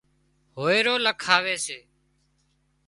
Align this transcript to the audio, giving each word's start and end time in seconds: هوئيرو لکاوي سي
هوئيرو 0.57 0.95
لکاوي 1.05 1.55
سي 1.65 1.79